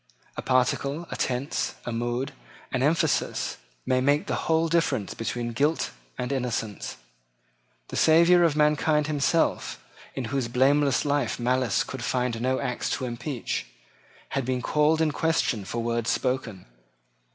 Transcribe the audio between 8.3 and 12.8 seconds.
of mankind himself, in whose blameless life malice could find no